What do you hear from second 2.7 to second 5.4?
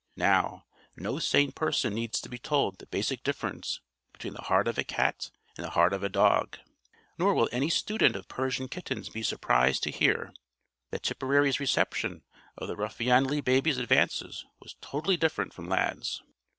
the basic difference between the heart of a cat